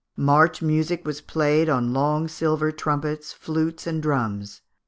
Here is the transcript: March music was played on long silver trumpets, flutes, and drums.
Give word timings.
March 0.17 0.63
music 0.63 1.05
was 1.05 1.21
played 1.21 1.69
on 1.69 1.93
long 1.93 2.27
silver 2.27 2.71
trumpets, 2.71 3.33
flutes, 3.33 3.85
and 3.85 4.01
drums. 4.01 4.61